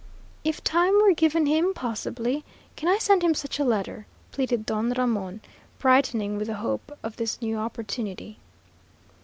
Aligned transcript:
"If 0.43 0.63
time 0.63 0.99
were 0.99 1.13
given 1.13 1.45
him, 1.45 1.75
possibly. 1.75 2.43
Can 2.75 2.89
I 2.89 2.97
send 2.97 3.21
him 3.23 3.35
such 3.35 3.59
a 3.59 3.63
letter?" 3.63 4.07
pleaded 4.31 4.65
Don 4.65 4.89
Ramon, 4.89 5.41
brightening 5.77 6.37
with 6.37 6.47
the 6.47 6.55
hope 6.55 6.97
of 7.03 7.17
this 7.17 7.39
new 7.39 7.57
opportunity. 7.59 8.39